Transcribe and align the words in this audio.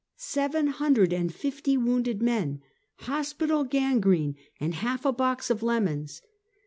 "Seven 0.33 0.65
hundred 0.65 1.13
and 1.13 1.31
fifty 1.31 1.77
wounded 1.77 2.23
men! 2.23 2.59
Hospital 3.01 3.67
o 3.71 3.77
ano 3.77 3.99
rene, 4.01 4.33
and 4.59 4.73
half 4.73 5.05
a 5.05 5.13
box 5.13 5.51
of 5.51 5.61
lemons!" 5.61 6.23